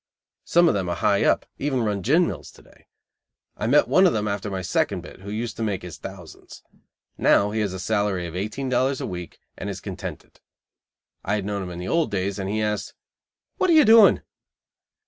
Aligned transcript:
Some 0.43 0.67
of 0.67 0.73
them 0.73 0.89
are 0.89 0.95
high 0.95 1.23
up, 1.23 1.45
even 1.59 1.83
run 1.83 2.01
gin 2.01 2.25
mills 2.25 2.49
to 2.53 2.63
day. 2.63 2.87
I 3.55 3.67
met 3.67 3.87
one 3.87 4.07
of 4.07 4.13
them 4.13 4.27
after 4.27 4.49
my 4.49 4.63
second 4.63 5.01
bit, 5.01 5.19
who 5.19 5.29
used 5.29 5.57
to 5.57 5.61
make 5.61 5.83
his 5.83 5.99
thousands. 5.99 6.63
Now 7.19 7.51
he 7.51 7.59
has 7.59 7.71
a 7.71 7.79
salary 7.79 8.25
of 8.25 8.35
eighteen 8.35 8.67
dollars 8.67 8.99
a 8.99 9.05
week 9.05 9.37
and 9.55 9.69
is 9.69 9.79
contented. 9.79 10.39
I 11.23 11.35
had 11.35 11.45
known 11.45 11.61
him 11.61 11.69
in 11.69 11.77
the 11.77 11.87
old 11.87 12.09
days, 12.09 12.39
and 12.39 12.49
he 12.49 12.63
asked: 12.63 12.95
"What 13.57 13.69
are 13.69 13.73
you 13.73 13.85
doing?" 13.85 14.21